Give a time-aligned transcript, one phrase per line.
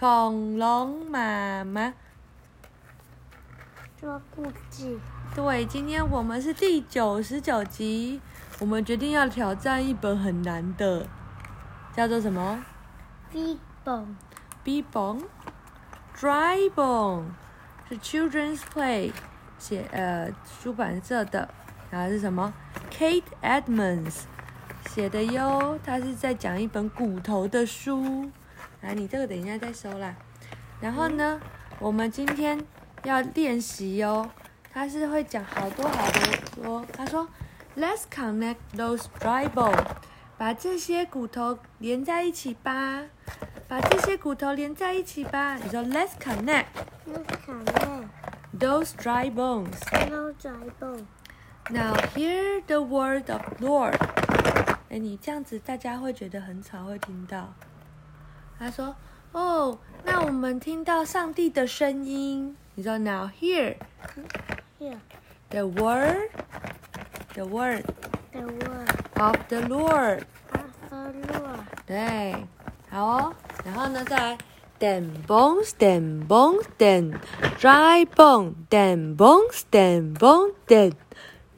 [0.00, 1.92] 恐龙妈妈。
[4.00, 4.98] 说故事。
[5.34, 8.18] 对，今天我们是第九十九集，
[8.60, 11.06] 我们决定要挑战一本很难的，
[11.94, 12.64] 叫做什么
[13.30, 14.14] Big Bone。
[14.64, 15.24] ？B Bone
[16.18, 17.24] Dry Bone
[17.90, 19.12] 是 Children's Play
[19.58, 20.32] 写呃
[20.62, 21.50] 出版社的，
[21.90, 22.54] 然后是什么
[22.90, 24.22] ？Kate Edmonds
[24.88, 28.30] 写的哟，他是在讲一本骨头的书。
[28.82, 30.14] 来，你这个等一下再收啦。
[30.80, 31.40] 然后呢，
[31.78, 32.58] 我们今天
[33.04, 34.30] 要练习哟，
[34.72, 37.28] 他是会讲好多好多说，他说
[37.76, 39.84] ，Let's connect those dry bones，
[40.38, 43.02] 把这些骨头连在一起吧，
[43.68, 45.56] 把这些骨头连在一起吧。
[45.56, 48.08] 你说 Let's connect，Let's connect
[48.58, 49.76] those dry bones。
[50.08, 51.04] ，No dry bones。
[51.68, 53.96] Now hear the word of Lord。
[54.88, 57.52] 哎，你这样子大家会觉得很吵，会听到。
[58.60, 58.94] 他说
[59.32, 63.76] ：“哦，那我们听到上帝的声音。”你说：“Now hear
[64.78, 64.98] Here
[65.48, 66.28] the word,
[67.32, 67.84] the word
[68.32, 70.24] the word of the Lord。
[70.52, 72.36] of the Lord。”对，
[72.90, 73.34] 好哦。
[73.64, 74.38] 然后呢，再来
[74.78, 77.18] ，den bones, den bones, den
[77.58, 80.92] dry bone, den bones, den bone, den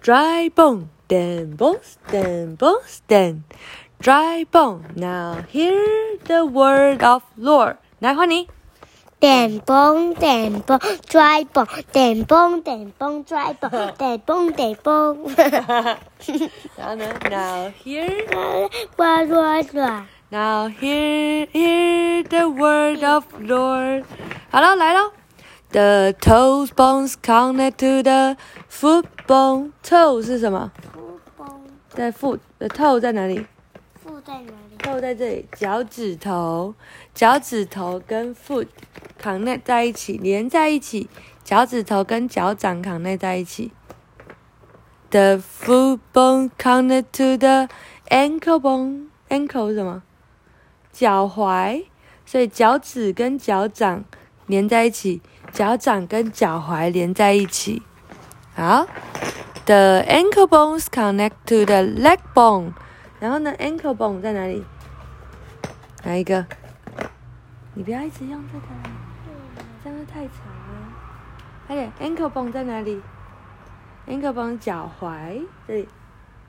[0.03, 3.43] dry bone, den bones, den bones, den
[4.02, 4.82] dry bone.
[4.96, 7.78] Now hear the word of Lord.
[8.00, 8.48] 来换你。
[9.20, 15.18] 电崩电崩 dry bone，电崩电崩 dry bone，电崩电崩。
[16.76, 20.06] 然后呢，Now hear, 哇哇哇！
[20.30, 24.04] now hear, hear the word of Lord.
[24.52, 25.12] 好了，来喽。
[25.72, 28.38] The toes bones connect to the
[28.70, 29.72] foot bone.
[29.84, 30.72] Toe 是什么？
[30.94, 31.50] 不崩，
[31.90, 33.48] 在 foot 的 toe 在哪里附
[34.25, 36.75] 在哪里？？toe 在这里，脚趾头，
[37.13, 38.69] 脚趾头跟 foot
[39.21, 41.09] connect 在一起，连在一起，
[41.43, 43.73] 脚趾头跟脚掌 connect 在一起。
[45.11, 47.69] The foot bone connect to the
[48.09, 49.07] ankle bone.
[49.29, 50.03] Ankle 是什么？
[50.93, 51.85] 脚踝，
[52.25, 54.05] 所以脚趾跟脚掌
[54.47, 55.21] 连在一起，
[55.53, 57.83] 脚掌跟脚踝连在一起。
[58.55, 58.87] 好
[59.65, 62.73] ，The ankle bones connect to the leg bone。
[63.23, 64.65] 然后呢，ankle bone 在哪里？
[66.03, 66.45] 哪一个？
[67.73, 68.67] 你不要一直用这个，
[69.85, 70.93] 这样会太长了。
[71.69, 73.01] 快点，ankle bone 在哪里
[74.09, 75.89] ？ankle bone 脚踝这里，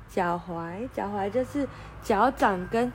[0.10, 1.70] 脚踝，脚踝就是
[2.02, 2.92] 脚掌跟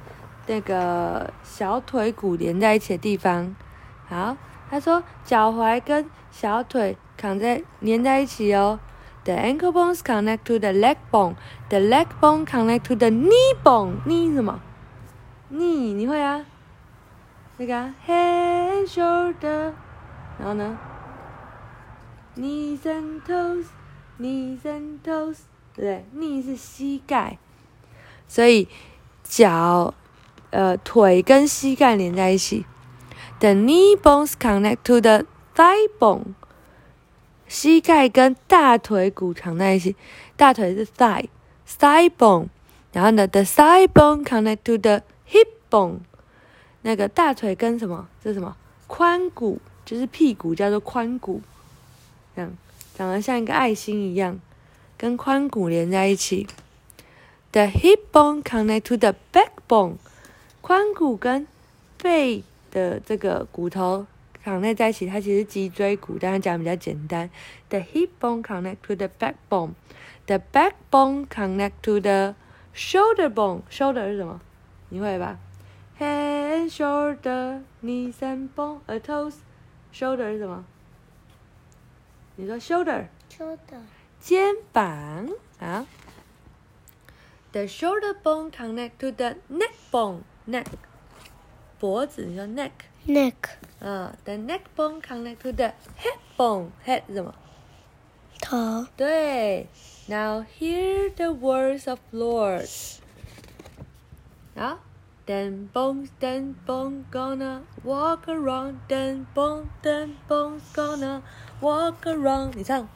[0.48, 3.54] 那个小腿骨连在一起的地方。
[4.08, 4.36] 好，
[4.68, 8.80] 他说脚踝跟小腿扛在连在一起哦。
[9.28, 11.36] The ankle bones connect to the leg bone.
[11.68, 14.00] The leg bone connect to the knee bone.
[14.06, 14.58] knee 是什么
[15.52, 16.46] ？knee 你会啊？
[17.58, 17.74] 那个
[18.06, 19.72] head and shoulder，
[20.38, 20.78] 然后呢
[22.38, 23.66] ？knees and toes,
[24.18, 25.40] knees and toes，
[25.74, 27.36] 对不对？knee 是膝盖，
[28.26, 28.66] 所以
[29.22, 29.92] 脚
[30.48, 32.64] 呃腿跟膝盖连在一起。
[33.40, 36.32] The knee bones connect to the thigh bone.
[37.48, 39.96] 膝盖跟大腿骨扛在一起，
[40.36, 42.48] 大腿是 thigh，thigh bone，
[42.92, 46.00] 然后呢，the thigh bone connect to the hip bone，
[46.82, 48.06] 那个大腿跟什么？
[48.22, 48.56] 这是什么？
[48.86, 51.40] 髋骨，就是屁股，叫做髋骨，
[52.36, 52.52] 这样
[52.94, 54.38] 长得像一个爱心一样，
[54.96, 56.46] 跟髋骨连在一起。
[57.52, 59.96] The hip bone connect to the backbone，
[60.62, 61.46] 髋骨跟
[61.96, 64.06] 背的这个骨头
[64.48, 67.28] 绑在在一起，它其实脊椎骨，但是讲比较简单。
[67.68, 69.74] The hip bone connect to the backbone.
[70.24, 72.34] The backbone connect to the
[72.74, 73.60] shoulder bone.
[73.70, 74.40] Shoulder 是什么？
[74.88, 75.38] 你会吧
[75.98, 79.34] ？Head shoulder, knees and bone, a toes.
[79.92, 80.64] Shoulder 是什么？
[82.36, 83.82] 你说 shoulder 说的
[84.18, 85.28] 肩膀
[85.58, 85.86] 啊。
[87.52, 90.20] The shoulder bone connect to the neck bone.
[90.46, 90.64] Neck
[91.79, 92.71] 脖子，你说 neck。
[93.05, 93.33] neck
[93.79, 96.69] 啊，the neck bone connect to the head bone.
[96.85, 97.33] Head 是什么？
[98.41, 99.67] 头对。
[100.07, 102.69] Now hear the words of Lord.
[104.55, 104.79] 好，
[105.25, 108.75] then bones, then bone gonna walk around.
[108.87, 111.21] Then bone, then bones gonna
[111.61, 112.55] walk around.
[112.55, 112.87] 你唱。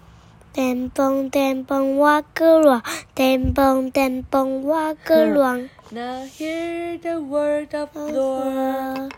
[0.53, 2.83] 电崩电崩挖个卵，
[3.15, 5.71] 电崩电崩挖个卵。
[5.89, 9.13] Now hear the word of the Lord.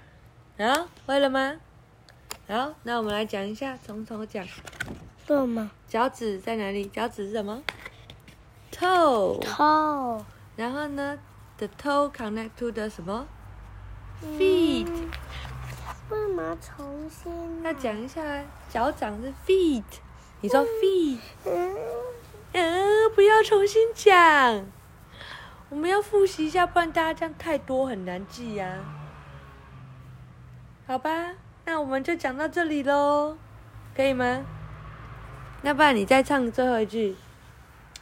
[0.57, 1.57] 好，会了吗？
[2.47, 4.47] 好，那我们来讲一下，从头讲。
[5.27, 5.73] 做吗？
[5.89, 6.87] 脚趾在哪里？
[6.87, 7.61] 脚趾是什么
[8.73, 9.41] ？toe。
[9.43, 10.23] toe
[10.55, 11.19] 然后呢
[11.59, 13.27] ，the toe connect to the 什么
[14.39, 14.87] ？feet。
[16.11, 17.63] 为什么重新？
[17.63, 18.23] 那讲一下，
[18.71, 19.83] 脚掌是 feet，
[20.44, 21.75] 你说 feet，嗯，
[22.52, 24.67] 嗯，不要重新讲，
[25.70, 28.85] 我们要复习一下，不然大家这样太多很难记呀、
[30.87, 31.31] 好吧，
[31.64, 33.38] 那我们就讲到这里喽，
[33.96, 34.44] 可以吗？
[35.62, 37.17] 那不然你再唱最后一句。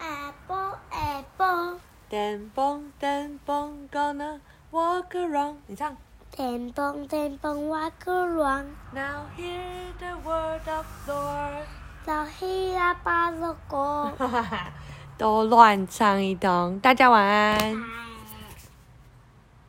[0.01, 1.79] apple apple，
[2.09, 4.41] 电蹦电蹦，gonna
[4.73, 5.59] walk around。
[5.69, 5.97] 你唱。
[6.33, 11.67] 电蹦电蹦 walk around，Now hear the word of Lord。
[12.05, 14.13] 早起呀巴了歌。
[15.19, 17.59] 都乱唱一通，大家晚安。
[17.59, 18.12] 拜